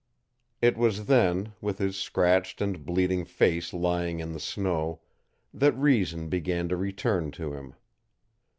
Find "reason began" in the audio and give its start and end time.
5.77-6.67